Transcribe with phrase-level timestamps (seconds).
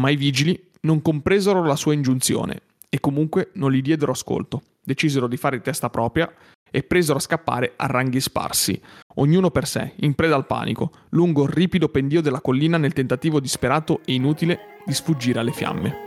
[0.00, 4.62] ma i vigili non compresero la sua ingiunzione e comunque non gli diedero ascolto.
[4.82, 6.32] Decisero di fare testa propria
[6.70, 8.80] e presero a scappare a ranghi sparsi,
[9.16, 13.40] ognuno per sé, in preda al panico, lungo il ripido pendio della collina nel tentativo
[13.40, 16.06] disperato e inutile di sfuggire alle fiamme.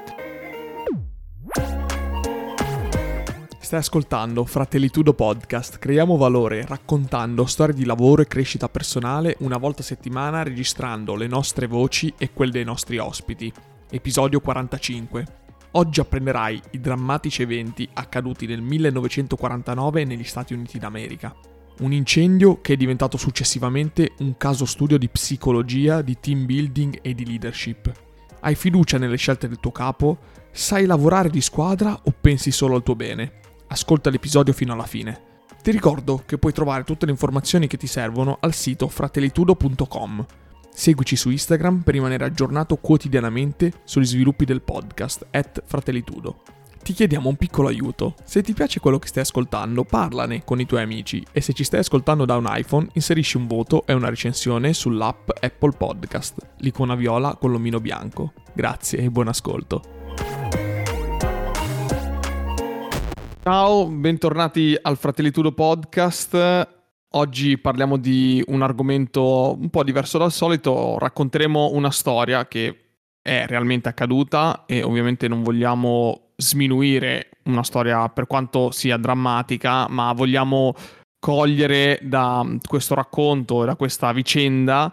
[3.60, 9.82] Stai ascoltando Fratellitudo Podcast, creiamo valore raccontando storie di lavoro e crescita personale una volta
[9.82, 13.54] a settimana registrando le nostre voci e quelle dei nostri ospiti.
[13.94, 15.26] Episodio 45.
[15.72, 21.36] Oggi apprenderai i drammatici eventi accaduti nel 1949 negli Stati Uniti d'America.
[21.80, 27.14] Un incendio che è diventato successivamente un caso studio di psicologia, di team building e
[27.14, 27.92] di leadership.
[28.40, 30.20] Hai fiducia nelle scelte del tuo capo?
[30.52, 33.40] Sai lavorare di squadra o pensi solo al tuo bene?
[33.68, 35.22] Ascolta l'episodio fino alla fine.
[35.62, 40.26] Ti ricordo che puoi trovare tutte le informazioni che ti servono al sito fratellitudo.com
[40.74, 46.42] Seguici su Instagram per rimanere aggiornato quotidianamente sugli sviluppi del podcast, at Fratellitudo.
[46.82, 48.16] Ti chiediamo un piccolo aiuto.
[48.24, 51.64] Se ti piace quello che stai ascoltando, parlane con i tuoi amici e se ci
[51.64, 56.96] stai ascoltando da un iPhone, inserisci un voto e una recensione sull'app Apple Podcast, l'icona
[56.96, 58.34] viola con l'omino bianco.
[58.54, 59.84] Grazie e buon ascolto.
[63.44, 66.81] Ciao, bentornati al Fratellitudo Podcast.
[67.14, 73.46] Oggi parliamo di un argomento un po' diverso dal solito, racconteremo una storia che è
[73.48, 80.74] realmente accaduta e ovviamente non vogliamo sminuire una storia per quanto sia drammatica, ma vogliamo
[81.20, 84.92] cogliere da questo racconto, da questa vicenda,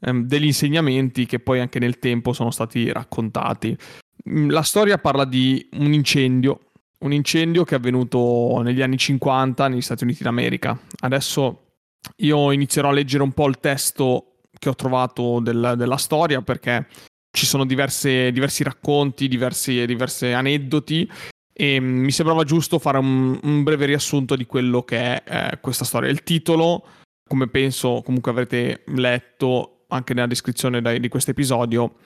[0.00, 3.76] ehm, degli insegnamenti che poi anche nel tempo sono stati raccontati.
[4.24, 6.67] La storia parla di un incendio
[7.04, 10.78] un incendio che è avvenuto negli anni 50 negli Stati Uniti d'America.
[11.00, 11.68] Adesso
[12.16, 16.86] io inizierò a leggere un po' il testo che ho trovato del, della storia perché
[17.30, 21.08] ci sono diverse, diversi racconti, diversi, diversi aneddoti
[21.52, 25.84] e mi sembrava giusto fare un, un, breve riassunto di quello che è eh, questa
[25.84, 26.10] storia.
[26.10, 26.86] Il titolo,
[27.28, 31.96] come penso comunque avrete letto anche nella descrizione di questo episodio,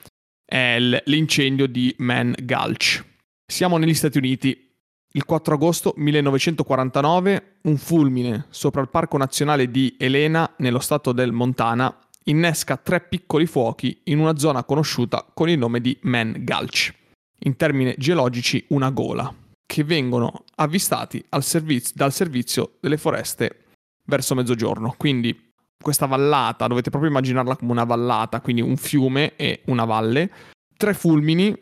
[0.45, 3.03] è l'incendio di Man Gulch.
[3.45, 4.72] Siamo negli Stati Uniti,
[5.15, 11.31] il 4 agosto 1949 un fulmine sopra il Parco Nazionale di Elena, nello stato del
[11.31, 16.93] Montana, innesca tre piccoli fuochi in una zona conosciuta con il nome di Man Gulch,
[17.39, 19.31] in termini geologici una gola,
[19.65, 23.65] che vengono avvistati servizio, dal servizio delle foreste
[24.05, 24.95] verso mezzogiorno.
[24.97, 30.31] Quindi questa vallata, dovete proprio immaginarla come una vallata, quindi un fiume e una valle,
[30.75, 31.55] tre fulmini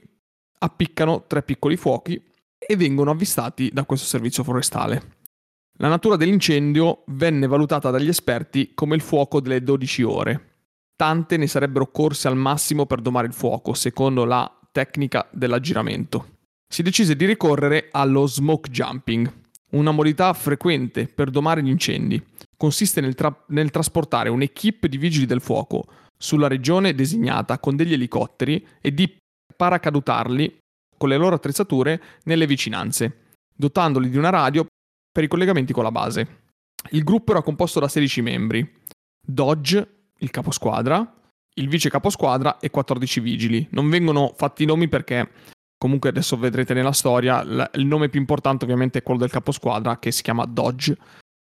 [0.60, 2.22] appiccano tre piccoli fuochi
[2.66, 5.20] e vengono avvistati da questo servizio forestale.
[5.78, 10.50] La natura dell'incendio venne valutata dagli esperti come il fuoco delle 12 ore.
[10.96, 16.38] Tante ne sarebbero corse al massimo per domare il fuoco, secondo la tecnica dell'aggiramento.
[16.72, 19.32] Si decise di ricorrere allo smoke jumping,
[19.72, 22.24] una modalità frequente per domare gli incendi.
[22.56, 25.86] Consiste nel, tra- nel trasportare un'equipe di vigili del fuoco
[26.16, 29.18] sulla regione designata con degli elicotteri e di
[29.56, 30.60] paracadutarli
[31.02, 34.68] con le loro attrezzature nelle vicinanze, dotandoli di una radio
[35.12, 36.42] per i collegamenti con la base.
[36.92, 38.72] Il gruppo era composto da 16 membri,
[39.20, 41.12] Dodge, il caposquadra,
[41.56, 43.68] il vice caposquadra e 14 vigili.
[43.72, 45.28] Non vengono fatti i nomi perché
[45.76, 47.42] comunque adesso vedrete nella storia
[47.74, 50.96] il nome più importante ovviamente è quello del caposquadra che si chiama Dodge.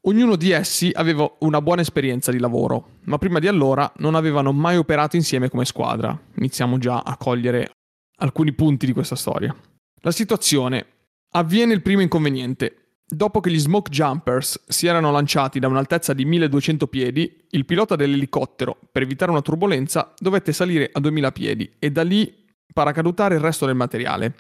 [0.08, 4.54] Ognuno di essi aveva una buona esperienza di lavoro, ma prima di allora non avevano
[4.54, 6.18] mai operato insieme come squadra.
[6.36, 7.72] Iniziamo già a cogliere
[8.20, 9.56] alcuni punti di questa storia.
[10.02, 10.86] La situazione.
[11.32, 12.76] Avviene il primo inconveniente.
[13.06, 17.96] Dopo che gli smoke jumpers si erano lanciati da un'altezza di 1200 piedi, il pilota
[17.96, 23.42] dell'elicottero, per evitare una turbolenza, dovette salire a 2000 piedi e da lì paracadutare il
[23.42, 24.36] resto del materiale.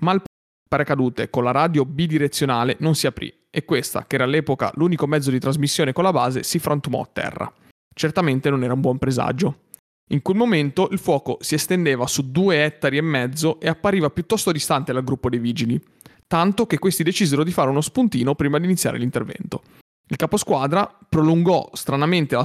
[0.00, 0.22] Ma il
[0.68, 5.30] paracadute con la radio bidirezionale non si aprì e questa, che era all'epoca l'unico mezzo
[5.30, 7.52] di trasmissione con la base, si frantumò a terra.
[7.94, 9.60] Certamente non era un buon presagio.
[10.10, 14.52] In quel momento il fuoco si estendeva su due ettari e mezzo e appariva piuttosto
[14.52, 15.82] distante dal gruppo dei vigili,
[16.28, 19.62] tanto che questi decisero di fare uno spuntino prima di iniziare l'intervento.
[20.08, 22.44] Il caposquadra prolungò stranamente la,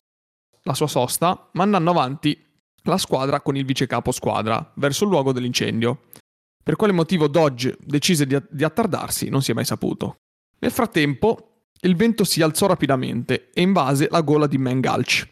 [0.63, 2.35] la sua sosta, mandando avanti
[2.85, 6.05] la squadra con il vice capo squadra verso il luogo dell'incendio.
[6.63, 10.15] Per quale motivo Dodge decise di, di attardarsi non si è mai saputo.
[10.59, 15.27] Nel frattempo, il vento si alzò rapidamente e invase la gola di Mengulch,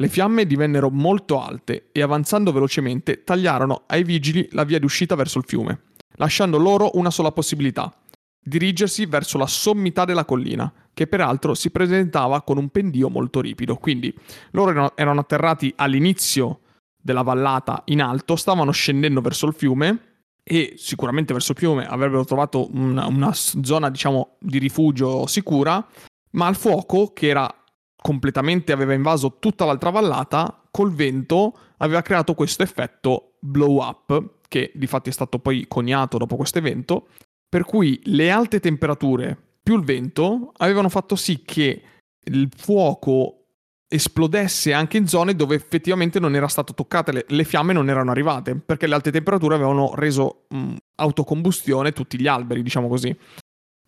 [0.00, 5.38] le fiamme divennero molto alte e avanzando velocemente tagliarono ai vigili la via d'uscita verso
[5.38, 5.80] il fiume,
[6.16, 7.92] lasciando loro una sola possibilità,
[8.40, 13.74] dirigersi verso la sommità della collina, che peraltro si presentava con un pendio molto ripido.
[13.74, 14.14] Quindi
[14.52, 16.60] loro erano, erano atterrati all'inizio
[16.96, 20.02] della vallata in alto stavano scendendo verso il fiume
[20.44, 25.86] e sicuramente verso il fiume avrebbero trovato una, una zona diciamo di rifugio sicura
[26.32, 27.52] ma il fuoco che era
[28.00, 34.70] completamente aveva invaso tutta l'altra vallata col vento aveva creato questo effetto blow up che
[34.74, 37.08] di fatti è stato poi coniato dopo questo evento
[37.48, 41.82] per cui le alte temperature più il vento avevano fatto sì che
[42.24, 43.38] il fuoco
[43.88, 48.10] esplodesse anche in zone dove effettivamente non era stato toccato, le, le fiamme non erano
[48.10, 53.16] arrivate, perché le alte temperature avevano reso mh, autocombustione tutti gli alberi, diciamo così.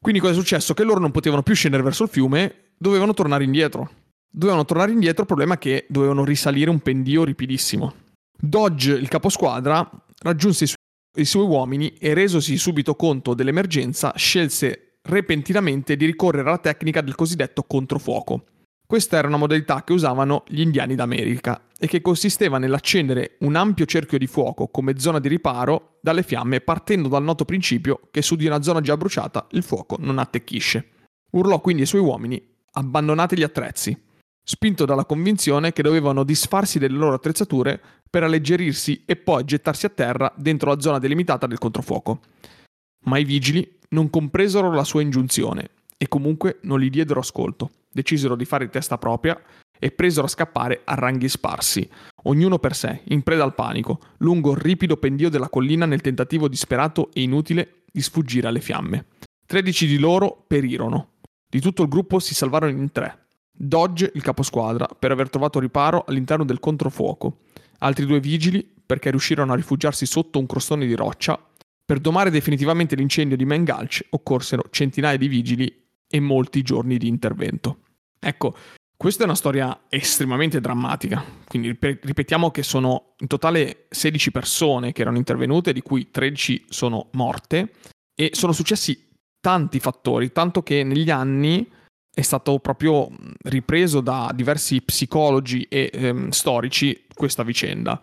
[0.03, 0.73] Quindi cosa è successo?
[0.73, 3.91] Che loro non potevano più scendere verso il fiume, dovevano tornare indietro.
[4.31, 7.95] Dovevano tornare indietro, problema che dovevano risalire un pendio ripidissimo.
[8.39, 9.89] Dodge, il caposquadra,
[10.23, 10.75] raggiunse i, su-
[11.17, 17.15] i suoi uomini e resosi subito conto dell'emergenza, scelse repentinamente di ricorrere alla tecnica del
[17.15, 18.45] cosiddetto controfuoco
[18.91, 23.87] questa era una modalità che usavano gli indiani d'America e che consisteva nell'accendere un ampio
[23.87, 28.35] cerchio di fuoco come zona di riparo dalle fiamme partendo dal noto principio che su
[28.35, 30.89] di una zona già bruciata il fuoco non attecchisce.
[31.31, 33.97] Urlò quindi ai suoi uomini abbandonate gli attrezzi,
[34.51, 37.81] spinto dalla convinzione che dovevano disfarsi delle loro attrezzature
[38.11, 42.21] per alleggerirsi e poi gettarsi a terra dentro la zona delimitata del controfuoco.
[43.05, 48.35] Ma i vigili non compresero la sua ingiunzione e comunque non gli diedero ascolto decisero
[48.35, 49.41] di fare testa propria
[49.79, 51.89] e presero a scappare a ranghi sparsi,
[52.25, 56.49] ognuno per sé, in preda al panico, lungo il ripido pendio della collina nel tentativo
[56.49, 59.07] disperato e inutile di sfuggire alle fiamme.
[59.47, 61.13] Tredici di loro perirono.
[61.49, 63.27] Di tutto il gruppo si salvarono in tre.
[63.63, 67.41] Dodge, il caposquadra, per aver trovato riparo all'interno del controfuoco.
[67.81, 71.39] Altri due vigili, perché riuscirono a rifugiarsi sotto un crostone di roccia.
[71.85, 77.81] Per domare definitivamente l'incendio di Mengulch occorsero centinaia di vigili e molti giorni di intervento.
[78.19, 78.57] Ecco,
[78.97, 85.03] questa è una storia estremamente drammatica, quindi ripetiamo che sono in totale 16 persone che
[85.03, 87.73] erano intervenute, di cui 13 sono morte
[88.15, 89.09] e sono successi
[89.39, 91.67] tanti fattori, tanto che negli anni
[92.21, 93.09] è stato proprio
[93.45, 98.01] ripreso da diversi psicologi e ehm, storici questa vicenda.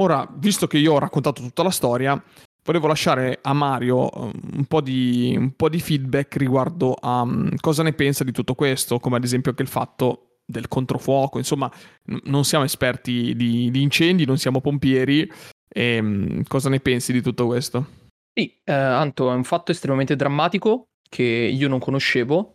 [0.00, 2.22] Ora, visto che io ho raccontato tutta la storia,
[2.64, 7.54] volevo lasciare a Mario um, un po' di, un po di feedback riguardo a um,
[7.56, 11.70] cosa ne pensa di tutto questo, come ad esempio anche il fatto del controfuoco, insomma
[12.06, 15.30] n- non siamo esperti di, di, incendi, non siamo pompieri,
[15.68, 17.86] e, um, cosa ne pensi di tutto questo?
[18.34, 22.53] Sì, eh, Anto, è un fatto estremamente drammatico che io non conoscevo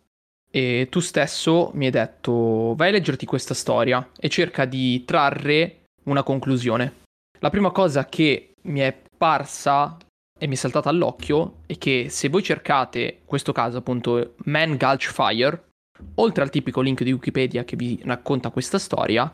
[0.50, 5.84] e tu stesso mi hai detto vai a leggerti questa storia e cerca di trarre
[6.04, 6.98] una conclusione.
[7.38, 9.96] La prima cosa che mi è apparsa
[10.38, 15.12] e mi è saltata all'occhio è che se voi cercate, questo caso appunto, Man Gulch
[15.12, 15.68] Fire,
[16.16, 19.32] oltre al tipico link di Wikipedia che vi racconta questa storia,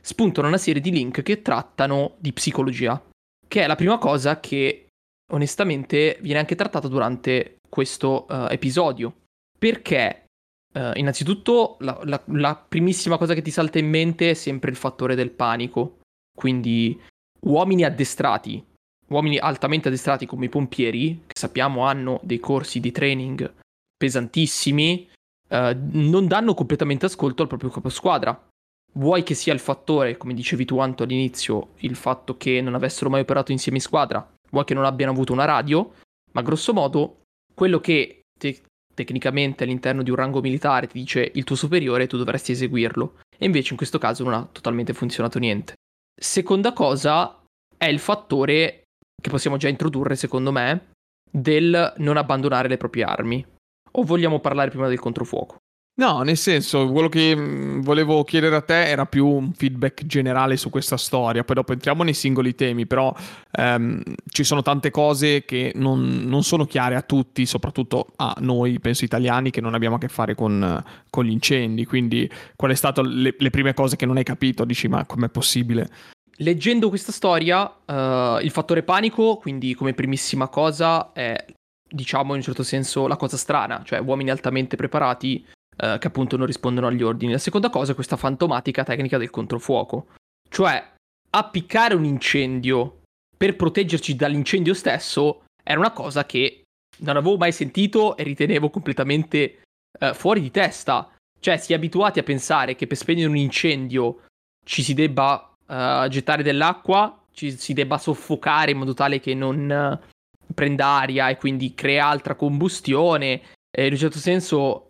[0.00, 3.00] spuntano una serie di link che trattano di psicologia,
[3.46, 4.88] che è la prima cosa che
[5.32, 9.14] onestamente viene anche trattata durante questo uh, episodio.
[9.58, 10.27] Perché
[10.74, 14.76] uh, innanzitutto la, la, la primissima cosa che ti salta in mente è sempre il
[14.76, 15.98] fattore del panico,
[16.34, 17.00] quindi
[17.40, 18.64] uomini addestrati
[19.08, 23.52] uomini altamente addestrati come i pompieri, che sappiamo hanno dei corsi di training
[23.96, 25.08] pesantissimi,
[25.48, 28.46] eh, non danno completamente ascolto al proprio caposquadra.
[28.94, 33.10] Vuoi che sia il fattore, come dicevi tu Anto all'inizio, il fatto che non avessero
[33.10, 35.92] mai operato insieme in squadra, vuoi che non abbiano avuto una radio,
[36.32, 37.22] ma grosso modo
[37.54, 38.62] quello che te-
[38.98, 43.20] tecnicamente all'interno di un rango militare ti dice il tuo superiore, tu dovresti eseguirlo.
[43.38, 45.74] E invece in questo caso non ha totalmente funzionato niente.
[46.20, 47.44] Seconda cosa
[47.76, 48.82] è il fattore
[49.20, 50.90] che possiamo già introdurre, secondo me,
[51.30, 53.46] del non abbandonare le proprie armi.
[53.92, 55.58] O vogliamo parlare prima del controfuoco?
[55.98, 60.56] No, nel senso, quello che mm, volevo chiedere a te era più un feedback generale
[60.56, 63.12] su questa storia, poi dopo entriamo nei singoli temi, però
[63.50, 68.78] ehm, ci sono tante cose che non, non, sono chiare a tutti, soprattutto a noi,
[68.78, 72.92] penso italiani, che non abbiamo a che fare con, con gli incendi, quindi quali sono
[72.92, 74.64] state le, le prime cose che non hai capito?
[74.64, 75.90] Dici, ma com'è possibile?
[76.36, 81.44] Leggendo questa storia, uh, il fattore panico, quindi come primissima cosa, è
[81.90, 85.44] diciamo in un certo senso la cosa strana, cioè uomini altamente preparati
[85.82, 87.32] uh, che appunto non rispondono agli ordini.
[87.32, 90.08] La seconda cosa è questa fantomatica tecnica del controfuoco,
[90.48, 90.92] cioè
[91.30, 93.02] appiccare un incendio
[93.36, 96.62] per proteggerci dall'incendio stesso era una cosa che
[96.98, 99.62] non avevo mai sentito e ritenevo completamente
[100.00, 101.10] uh, fuori di testa.
[101.40, 104.24] Cioè, si è abituati a pensare che per spegnere un incendio
[104.64, 110.00] ci si debba uh, gettare dell'acqua, ci si debba soffocare in modo tale che non
[110.00, 113.42] uh, prenda aria e quindi crea altra combustione.
[113.70, 114.87] E in un certo senso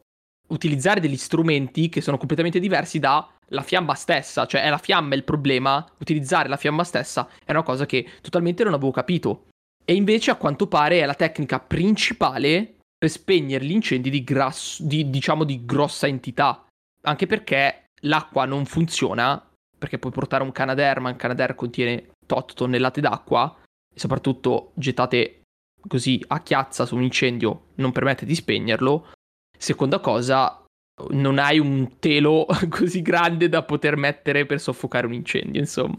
[0.49, 5.15] utilizzare degli strumenti che sono completamente diversi da la fiamma stessa, cioè è la fiamma
[5.15, 9.47] il problema, utilizzare la fiamma stessa è una cosa che totalmente non avevo capito.
[9.85, 14.83] E invece a quanto pare è la tecnica principale per spegnere gli incendi di, grasso,
[14.83, 16.67] di, diciamo, di grossa entità.
[17.03, 19.43] Anche perché l'acqua non funziona,
[19.79, 23.57] perché puoi portare un Canadair, ma un Canadair contiene tot tonnellate d'acqua,
[23.95, 25.43] e soprattutto gettate
[25.87, 29.13] così a chiazza su un incendio non permette di spegnerlo.
[29.59, 30.65] Seconda cosa,
[31.11, 35.99] non hai un telo così grande da poter mettere per soffocare un incendio, insomma.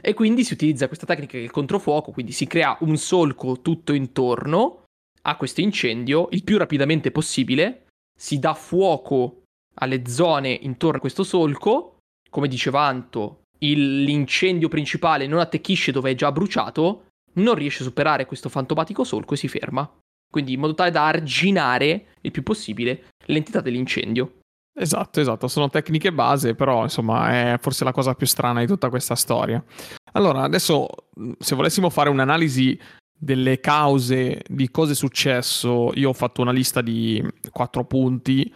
[0.00, 4.84] E quindi si utilizza questa tecnica il controfuoco, quindi si crea un solco tutto intorno
[5.22, 7.86] a questo incendio il più rapidamente possibile,
[8.18, 9.42] si dà fuoco
[9.80, 11.98] alle zone intorno a questo solco,
[12.30, 17.86] come diceva Anto, il, l'incendio principale non attecchisce dove è già bruciato, non riesce a
[17.86, 19.88] superare questo fantomatico solco e si ferma.
[20.30, 24.34] Quindi in modo tale da arginare il più possibile l'entità dell'incendio.
[24.80, 28.90] Esatto, esatto, sono tecniche base, però insomma è forse la cosa più strana di tutta
[28.90, 29.62] questa storia.
[30.12, 30.86] Allora, adesso
[31.38, 32.78] se volessimo fare un'analisi
[33.18, 37.20] delle cause di cosa è successo, io ho fatto una lista di
[37.50, 38.52] quattro punti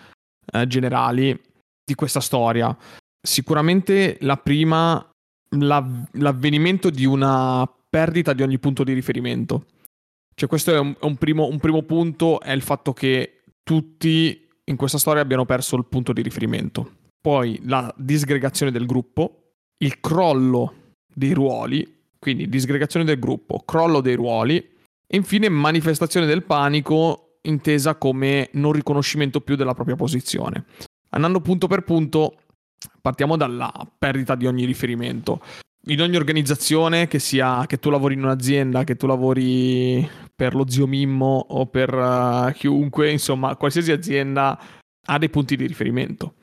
[0.53, 1.39] eh, generali
[1.85, 2.77] di questa storia.
[3.21, 5.05] Sicuramente la prima,
[5.57, 9.67] l'av- l'avvenimento di una perdita di ogni punto di riferimento.
[10.35, 14.77] Cioè questo è un, un, primo, un primo punto, è il fatto che tutti in
[14.77, 16.91] questa storia abbiano perso il punto di riferimento.
[17.21, 20.75] Poi la disgregazione del gruppo, il crollo
[21.13, 27.97] dei ruoli, quindi disgregazione del gruppo, crollo dei ruoli e infine manifestazione del panico intesa
[27.97, 30.65] come non riconoscimento più della propria posizione.
[31.11, 32.39] Andando punto per punto,
[33.01, 35.41] partiamo dalla perdita di ogni riferimento.
[35.87, 40.69] In ogni organizzazione, che sia che tu lavori in un'azienda, che tu lavori per lo
[40.69, 44.59] zio Mimmo o per uh, chiunque, insomma, qualsiasi azienda
[45.07, 46.35] ha dei punti di riferimento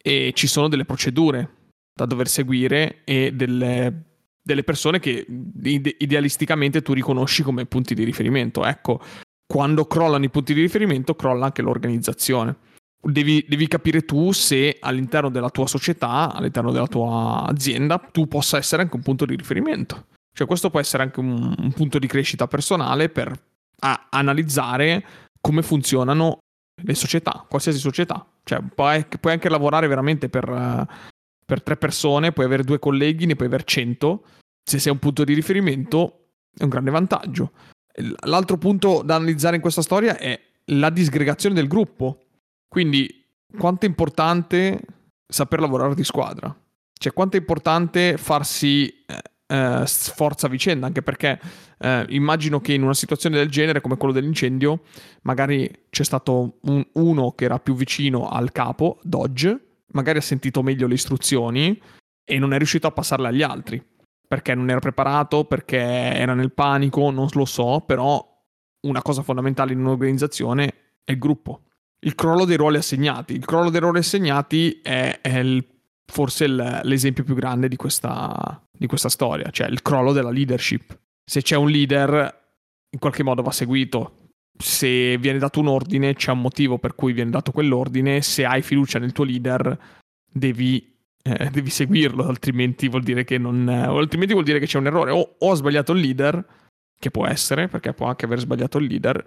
[0.00, 4.04] e ci sono delle procedure da dover seguire e delle,
[4.40, 5.26] delle persone che
[5.62, 8.64] ide- idealisticamente tu riconosci come punti di riferimento.
[8.64, 9.00] Ecco,
[9.44, 12.56] quando crollano i punti di riferimento, crolla anche l'organizzazione
[13.04, 18.56] devi, devi, capire tu se all'interno della tua società, all'interno della tua azienda, tu possa
[18.56, 20.06] essere anche un punto di riferimento.
[20.32, 23.32] Cioè questo può essere anche un, un punto di crescita personale per
[23.80, 25.04] a, analizzare
[25.40, 26.38] come funzionano
[26.82, 28.26] le società, qualsiasi società.
[28.42, 30.86] Cioè puoi, puoi anche lavorare veramente per,
[31.44, 34.24] per tre persone, puoi avere due colleghi, ne puoi avere cento.
[34.62, 37.52] Se sei un punto di riferimento è un grande vantaggio.
[38.24, 42.23] L'altro punto da analizzare in questa storia è la disgregazione del gruppo.
[42.74, 43.24] Quindi
[43.56, 44.80] quanto è importante
[45.28, 46.52] saper lavorare di squadra?
[46.92, 51.40] Cioè quanto è importante farsi eh, eh, sforza vicenda, anche perché
[51.78, 54.80] eh, immagino che in una situazione del genere come quello dell'incendio,
[55.22, 60.60] magari c'è stato un, uno che era più vicino al capo, Dodge, magari ha sentito
[60.64, 61.80] meglio le istruzioni
[62.24, 63.80] e non è riuscito a passarle agli altri,
[64.26, 68.20] perché non era preparato, perché era nel panico, non lo so, però
[68.80, 71.60] una cosa fondamentale in un'organizzazione è il gruppo
[72.04, 73.34] il crollo dei ruoli assegnati.
[73.34, 75.64] Il crollo dei ruoli assegnati è, è il,
[76.06, 80.98] forse il, l'esempio più grande di questa, di questa storia, cioè il crollo della leadership.
[81.24, 82.42] Se c'è un leader,
[82.90, 84.18] in qualche modo va seguito.
[84.56, 88.20] Se viene dato un ordine, c'è un motivo per cui viene dato quell'ordine.
[88.22, 89.76] Se hai fiducia nel tuo leader,
[90.30, 93.68] devi, eh, devi seguirlo, altrimenti vuol dire che non.
[93.68, 95.10] Eh, altrimenti vuol dire che c'è un errore.
[95.10, 96.46] O, o ha sbagliato il leader,
[96.98, 99.24] che può essere, perché può anche aver sbagliato il leader,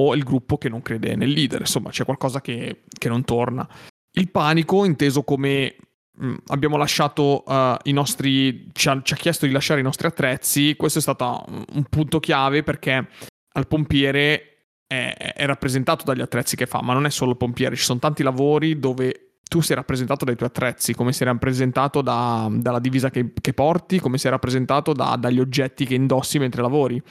[0.00, 3.68] o il gruppo che non crede nel leader, insomma c'è qualcosa che, che non torna.
[4.12, 5.76] Il panico, inteso come
[6.12, 9.84] mh, mm, abbiamo lasciato uh, i nostri, ci ha, ci ha, chiesto di lasciare i
[9.84, 13.08] nostri attrezzi, questo è stato un punto chiave perché
[13.52, 17.74] al pompiere è, è rappresentato dagli attrezzi che fa, ma non è solo il pompiere,
[17.74, 22.48] ci sono tanti lavori dove tu sei rappresentato dai tuoi attrezzi, come sei rappresentato da,
[22.50, 27.02] dalla divisa che, che, porti, come sei rappresentato da, dagli oggetti che indossi mentre lavori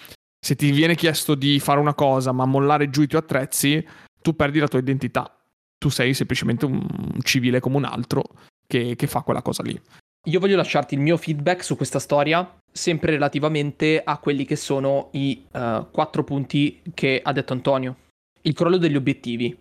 [0.48, 3.86] se ti viene chiesto di fare una cosa ma mollare giù i tuoi attrezzi,
[4.22, 5.38] tu perdi la tua identità.
[5.78, 6.88] Tu sei semplicemente un
[7.22, 8.24] civile come un altro
[8.66, 9.78] che, che fa quella cosa lì.
[10.28, 15.10] Io voglio lasciarti il mio feedback su questa storia, sempre relativamente a quelli che sono
[15.12, 17.98] i uh, quattro punti che ha detto Antonio.
[18.44, 19.54] Il crollo degli obiettivi.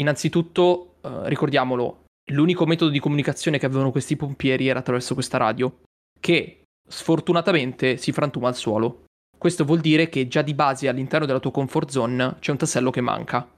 [0.00, 5.80] Innanzitutto, uh, ricordiamolo, l'unico metodo di comunicazione che avevano questi pompieri era attraverso questa radio,
[6.18, 9.04] che sfortunatamente si frantuma al suolo.
[9.40, 12.90] Questo vuol dire che già di base all'interno della tua comfort zone c'è un tassello
[12.90, 13.50] che manca.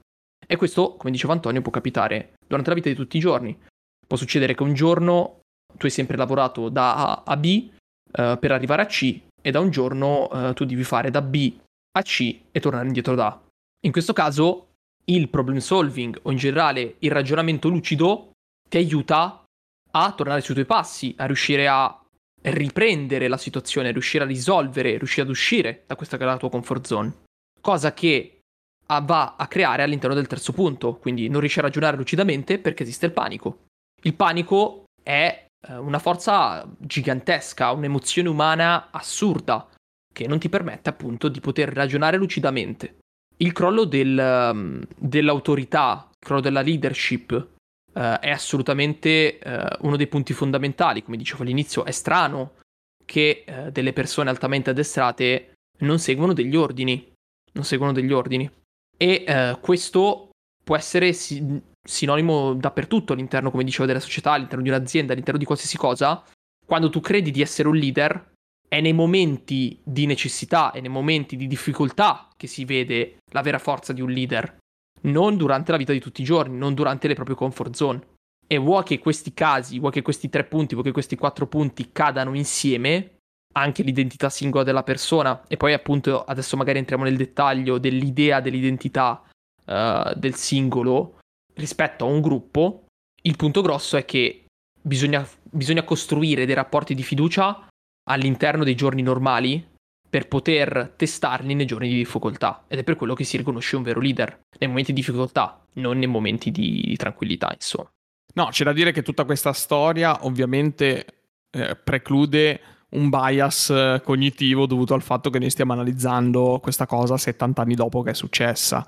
[0.47, 3.59] E questo, come diceva Antonio, può capitare durante la vita di tutti i giorni.
[4.07, 5.41] Può succedere che un giorno
[5.77, 9.59] tu hai sempre lavorato da A a B uh, per arrivare a C e da
[9.59, 11.53] un giorno uh, tu devi fare da B
[11.97, 13.41] a C e tornare indietro da A.
[13.81, 14.67] In questo caso
[15.11, 18.31] il problem solving o in generale il ragionamento lucido
[18.69, 19.43] ti aiuta
[19.91, 22.02] a tornare sui tuoi passi, a riuscire a
[22.43, 26.49] riprendere la situazione, riuscire a risolvere, riuscire ad uscire da questa che è la tua
[26.49, 27.13] comfort zone.
[27.59, 28.39] Cosa che
[28.85, 33.07] va a creare all'interno del terzo punto, quindi non riesci a ragionare lucidamente perché esiste
[33.07, 33.65] il panico.
[34.03, 39.67] Il panico è eh, una forza gigantesca, un'emozione umana assurda
[40.11, 42.97] che non ti permette appunto di poter ragionare lucidamente.
[43.37, 47.47] Il crollo del, um, dell'autorità, il crollo della leadership
[47.93, 52.55] uh, è assolutamente uh, uno dei punti fondamentali, come dicevo all'inizio, è strano
[53.05, 57.11] che uh, delle persone altamente addestrate non seguono degli ordini,
[57.53, 58.49] non seguono degli ordini.
[58.95, 60.29] E questo
[60.63, 65.45] può essere si- sinonimo dappertutto all'interno, come dicevo, della società, all'interno di un'azienda, all'interno di
[65.45, 66.23] qualsiasi cosa.
[66.65, 68.31] Quando tu credi di essere un leader,
[68.69, 73.59] è nei momenti di necessità e nei momenti di difficoltà che si vede la vera
[73.59, 74.57] forza di un leader,
[75.03, 78.01] non durante la vita di tutti i giorni, non durante le proprie comfort zone.
[78.45, 81.91] E vuoi che questi casi, vuoi che questi tre punti, vuoi che questi quattro punti
[81.91, 83.17] cadano insieme,
[83.53, 89.23] anche l'identità singola della persona, e poi appunto adesso magari entriamo nel dettaglio dell'idea dell'identità
[89.65, 91.19] uh, del singolo
[91.55, 92.85] rispetto a un gruppo,
[93.21, 94.45] il punto grosso è che
[94.81, 97.67] bisogna, bisogna costruire dei rapporti di fiducia
[98.09, 99.65] all'interno dei giorni normali
[100.13, 103.81] per poter testarli nei giorni di difficoltà ed è per quello che si riconosce un
[103.81, 107.91] vero leader nei momenti di difficoltà, non nei momenti di, tranquillità, insomma.
[108.35, 111.05] No, c'è da dire che tutta questa storia ovviamente
[111.49, 117.17] eh, preclude un bias eh, cognitivo dovuto al fatto che noi stiamo analizzando questa cosa
[117.17, 118.85] 70 anni dopo che è successa.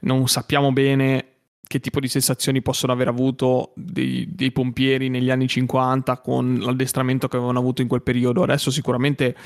[0.00, 5.46] Non sappiamo bene che tipo di sensazioni possono aver avuto dei, dei, pompieri negli anni
[5.46, 8.42] 50 con l'addestramento che avevano avuto in quel periodo.
[8.42, 9.36] Adesso sicuramente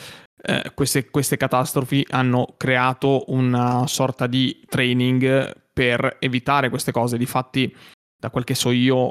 [0.45, 7.17] eh, queste, queste, catastrofi hanno creato una sorta di training per evitare queste cose.
[7.17, 7.75] Difatti,
[8.19, 9.11] da quel che so io,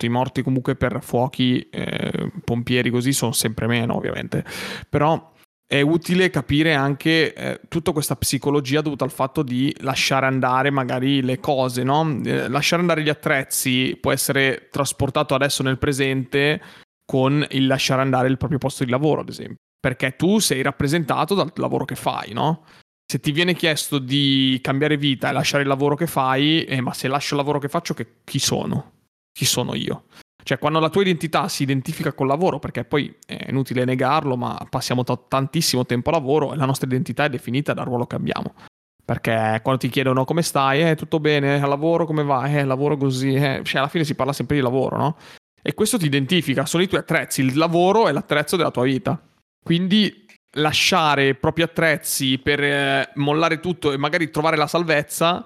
[0.00, 4.44] i morti comunque per fuochi, eh, pompieri così sono sempre meno ovviamente.
[4.88, 5.32] Però
[5.66, 11.20] è utile capire anche eh, tutta questa psicologia dovuta al fatto di lasciare andare magari
[11.20, 12.20] le cose, no?
[12.24, 16.62] Eh, lasciare andare gli attrezzi può essere trasportato adesso nel presente
[17.04, 19.67] con il lasciare andare il proprio posto di lavoro, ad esempio.
[19.80, 22.64] Perché tu sei rappresentato dal lavoro che fai, no?
[23.10, 26.92] Se ti viene chiesto di cambiare vita e lasciare il lavoro che fai, eh, ma
[26.92, 28.92] se lascio il lavoro che faccio, che, chi sono?
[29.32, 30.04] Chi sono io?
[30.48, 34.58] Cioè, quando la tua identità si identifica col lavoro, perché poi è inutile negarlo, ma
[34.70, 38.16] passiamo t- tantissimo tempo a lavoro e la nostra identità è definita dal ruolo che
[38.16, 38.54] abbiamo.
[39.04, 42.96] Perché quando ti chiedono come stai, eh, tutto bene, al lavoro come va, eh, lavoro
[42.96, 43.60] così, eh.
[43.62, 45.16] cioè alla fine si parla sempre di lavoro, no?
[45.60, 49.20] E questo ti identifica, sono i tuoi attrezzi, il lavoro è l'attrezzo della tua vita.
[49.68, 55.44] Quindi lasciare i propri attrezzi per eh, mollare tutto e magari trovare la salvezza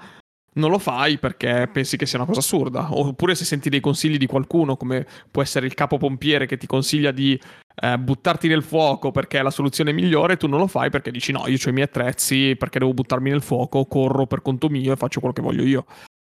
[0.55, 2.87] non lo fai perché pensi che sia una cosa assurda.
[2.97, 6.69] Oppure se senti dei consigli di qualcuno, come può essere il capo pompiere che ti
[6.69, 7.37] consiglia di
[7.75, 11.33] eh, buttarti nel fuoco perché è la soluzione migliore, tu non lo fai perché dici
[11.33, 14.93] no, io ho i miei attrezzi, perché devo buttarmi nel fuoco, corro per conto mio
[14.93, 15.85] e faccio quello che voglio io.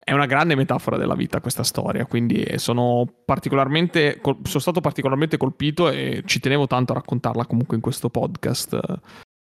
[0.08, 5.90] È una grande metafora della vita questa storia, quindi sono, particolarmente, sono stato particolarmente colpito
[5.90, 8.80] e ci tenevo tanto a raccontarla comunque in questo podcast,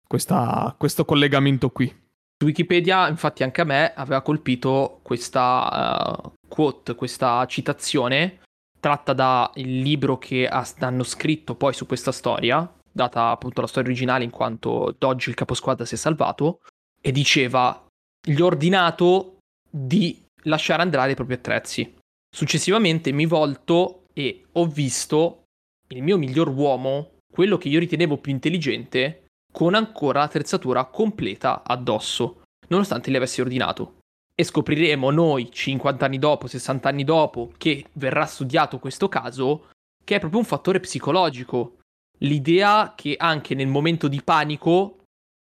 [0.05, 1.87] questa, questo collegamento qui.
[1.87, 8.41] Su Wikipedia, infatti, anche a me aveva colpito questa uh, quote, questa citazione
[8.81, 14.25] tratta dal libro che hanno scritto poi su questa storia, data appunto la storia originale
[14.25, 16.63] in quanto Dodge il caposquadra si è salvato,
[17.01, 17.87] e diceva
[18.21, 19.37] gli ordinato
[19.71, 21.95] di lasciare andare i propri attrezzi.
[22.31, 25.45] Successivamente mi volto e ho visto
[25.89, 32.43] il mio miglior uomo, quello che io ritenevo più intelligente, con ancora l'attrezzatura completa addosso,
[32.69, 33.99] nonostante li avessi ordinato.
[34.35, 39.71] E scopriremo noi, 50 anni dopo, 60 anni dopo, che verrà studiato questo caso,
[40.05, 41.79] che è proprio un fattore psicologico.
[42.19, 44.99] L'idea che anche nel momento di panico,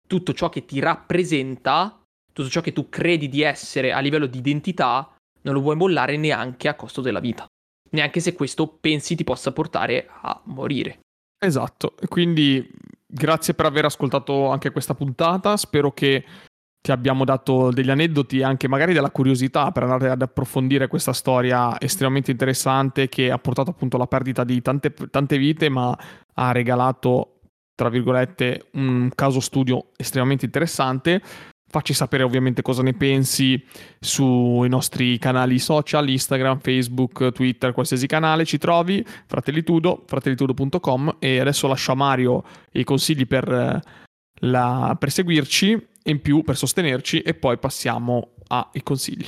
[0.07, 2.04] tutto ciò che ti rappresenta,
[2.35, 5.09] tutto ciò che tu credi di essere a livello di identità,
[5.43, 7.45] non lo vuoi mollare neanche a costo della vita.
[7.91, 10.99] Neanche se questo pensi ti possa portare a morire.
[11.39, 12.69] Esatto, quindi
[13.07, 15.55] grazie per aver ascoltato anche questa puntata.
[15.55, 16.25] Spero che
[16.81, 21.13] ti abbiamo dato degli aneddoti e anche magari della curiosità per andare ad approfondire questa
[21.13, 25.97] storia estremamente interessante che ha portato appunto alla perdita di tante, tante vite, ma
[26.33, 27.39] ha regalato,
[27.73, 31.21] tra virgolette, un caso studio estremamente interessante.
[31.75, 33.61] Facci sapere ovviamente cosa ne pensi
[33.99, 41.67] sui nostri canali social, Instagram, Facebook, Twitter, qualsiasi canale ci trovi, Fratellitudo, fratellitudo.com e adesso
[41.67, 43.81] lascio a Mario i consigli per,
[44.39, 49.27] la, per seguirci e in più per sostenerci e poi passiamo ai consigli.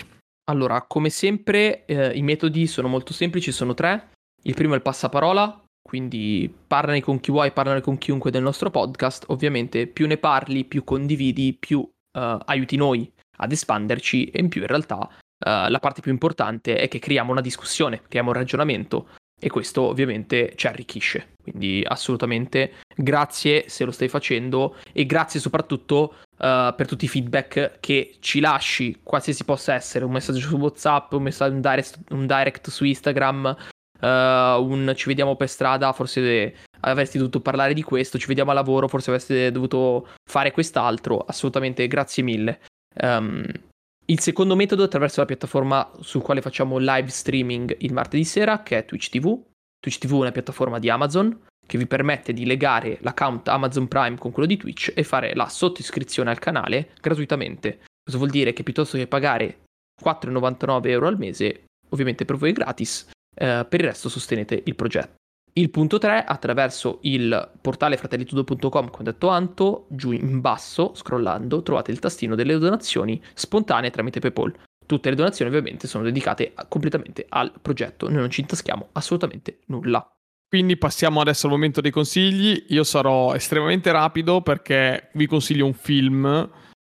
[0.49, 4.12] Allora, come sempre, eh, i metodi sono molto semplici, sono tre.
[4.43, 8.71] Il primo è il passaparola, quindi parlane con chi vuoi, parlane con chiunque del nostro
[8.71, 9.25] podcast.
[9.27, 11.86] Ovviamente più ne parli, più condividi, più
[12.17, 16.77] uh, aiuti noi ad espanderci e in più in realtà uh, la parte più importante
[16.77, 21.36] è che creiamo una discussione, creiamo un ragionamento e questo ovviamente ci arricchisce.
[21.43, 27.80] Quindi assolutamente grazie se lo stai facendo e grazie soprattutto uh, per tutti i feedback
[27.80, 32.25] che ci lasci, qualsiasi possa essere, un messaggio su WhatsApp, un, messaggio, un, direct, un
[32.25, 33.56] direct su Instagram,
[34.01, 36.56] uh, un ci vediamo per strada, forse
[36.89, 41.88] avresti dovuto parlare di questo, ci vediamo a lavoro, forse avreste dovuto fare quest'altro, assolutamente
[41.88, 42.62] grazie mille.
[43.02, 43.45] Um,
[44.10, 48.63] il secondo metodo è attraverso la piattaforma sul quale facciamo live streaming il martedì sera,
[48.63, 49.38] che è Twitch TV.
[49.80, 54.17] Twitch TV è una piattaforma di Amazon che vi permette di legare l'account Amazon Prime
[54.17, 57.82] con quello di Twitch e fare la sottoscrizione al canale gratuitamente.
[58.02, 59.63] Questo vuol dire che piuttosto che pagare
[60.02, 64.76] 4,99 euro al mese, ovviamente per voi è gratis, eh, per il resto sostenete il
[64.76, 65.16] progetto.
[65.57, 71.89] Il punto 3, attraverso il portale fratellitudo.com, come detto Anto, giù in basso, scrollando, trovate
[71.89, 74.53] il tastino delle donazioni spontanee tramite PayPal.
[74.85, 79.61] Tutte le donazioni ovviamente sono dedicate a, completamente al progetto, noi non ci intaschiamo assolutamente
[79.65, 80.07] nulla.
[80.47, 82.65] Quindi passiamo adesso al momento dei consigli.
[82.67, 86.49] Io sarò estremamente rapido perché vi consiglio un film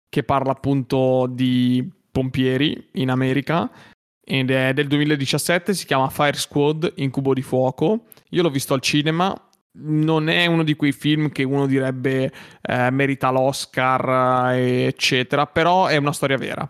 [0.08, 3.70] che parla appunto di pompieri in America
[4.24, 8.06] ed è del 2017, si chiama Fire Squad, Incubo di fuoco.
[8.30, 9.36] Io l'ho visto al cinema,
[9.76, 12.32] non è uno di quei film che uno direbbe
[12.62, 16.70] eh, merita l'Oscar, eh, eccetera, però è una storia vera.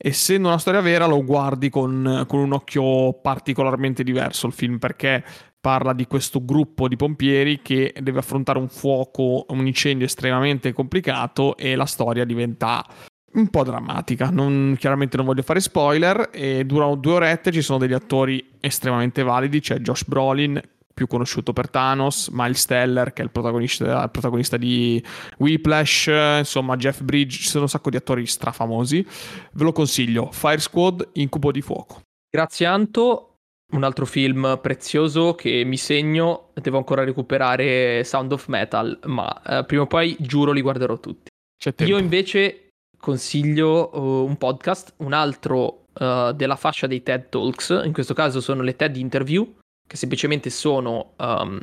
[0.00, 5.24] Essendo una storia vera lo guardi con, con un occhio particolarmente diverso il film perché
[5.60, 11.56] parla di questo gruppo di pompieri che deve affrontare un fuoco, un incendio estremamente complicato
[11.56, 12.86] e la storia diventa
[13.32, 14.30] un po' drammatica.
[14.30, 16.30] Non, chiaramente non voglio fare spoiler.
[16.32, 17.52] E durano due orette.
[17.52, 19.60] Ci sono degli attori estremamente validi.
[19.60, 20.60] C'è Josh Brolin,
[20.94, 25.02] più conosciuto per Thanos, Miles Teller, che è il protagonista, il protagonista di
[25.38, 27.38] Whiplash, insomma, Jeff Bridge.
[27.38, 29.06] Ci sono un sacco di attori strafamosi.
[29.52, 30.30] Ve lo consiglio.
[30.32, 32.00] Fire Squad, Incubo di fuoco.
[32.30, 33.24] Grazie, Anto.
[33.70, 39.64] Un altro film prezioso che mi segno, devo ancora recuperare Sound of Metal, ma eh,
[39.66, 41.28] prima o poi giuro li guarderò tutti.
[41.84, 42.67] Io invece
[43.00, 48.40] consiglio uh, un podcast, un altro uh, della fascia dei TED Talks, in questo caso
[48.40, 49.54] sono le TED Interview,
[49.86, 51.58] che semplicemente sono um,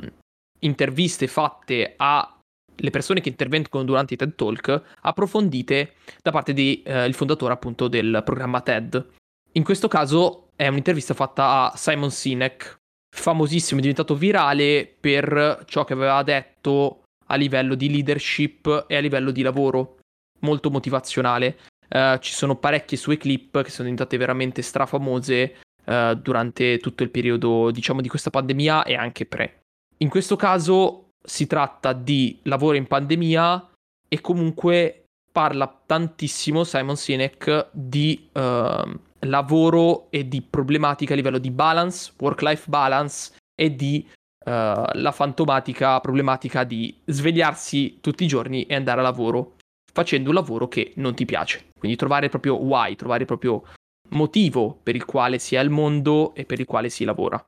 [0.59, 7.11] interviste fatte alle persone che intervengono durante i TED Talk, approfondite da parte del uh,
[7.11, 9.05] fondatore appunto del programma TED.
[9.53, 12.77] In questo caso è un'intervista fatta a Simon Sinek,
[13.15, 18.99] famosissimo, è diventato virale per ciò che aveva detto a livello di leadership e a
[18.99, 19.97] livello di lavoro
[20.45, 21.57] molto motivazionale.
[21.89, 25.55] Uh, ci sono parecchie sue clip che sono diventate veramente strafamose
[25.85, 29.61] uh, durante tutto il periodo, diciamo, di questa pandemia e anche pre.
[29.97, 33.69] In questo caso si tratta di lavoro in pandemia
[34.07, 41.51] e comunque parla tantissimo Simon Sinek di uh, lavoro e di problematica a livello di
[41.51, 44.07] balance, work-life balance e di
[44.47, 49.54] la fantomatica problematica di svegliarsi tutti i giorni e andare a lavoro
[49.95, 51.69] facendo un lavoro che non ti piace.
[51.79, 53.63] Quindi trovare proprio why, trovare proprio
[54.09, 57.41] motivo per il quale si è al mondo e per il quale si lavora.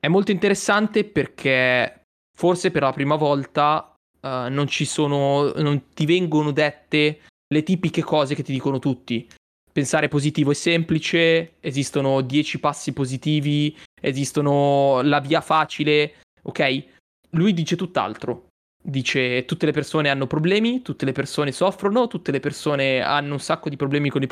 [0.00, 6.06] È molto interessante perché forse per la prima volta uh, non ci sono, non ti
[6.06, 9.28] vengono dette le tipiche cose che ti dicono tutti.
[9.70, 16.84] Pensare positivo è semplice, esistono 10 passi positivi, esistono la via facile, ok?
[17.32, 18.48] Lui dice tutt'altro.
[18.84, 23.40] Dice tutte le persone hanno problemi, tutte le persone soffrono, tutte le persone hanno un
[23.40, 24.28] sacco di problemi con il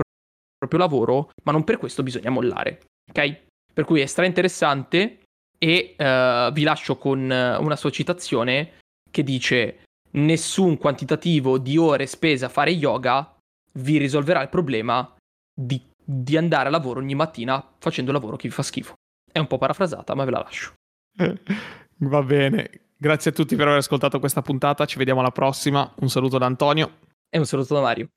[0.58, 2.80] proprio lavoro, ma non per questo bisogna mollare.
[3.08, 3.36] Ok?
[3.72, 5.20] Per cui è stra interessante
[5.56, 8.78] e uh, vi lascio con una sua citazione
[9.10, 13.36] che dice nessun quantitativo di ore spese a fare yoga
[13.74, 15.14] vi risolverà il problema
[15.54, 18.94] di, di andare a lavoro ogni mattina facendo lavoro che vi fa schifo.
[19.30, 20.72] È un po' parafrasata, ma ve la lascio.
[21.98, 22.89] Va bene.
[23.02, 25.90] Grazie a tutti per aver ascoltato questa puntata, ci vediamo alla prossima.
[26.00, 26.98] Un saluto da Antonio.
[27.30, 28.10] E un saluto da Mario.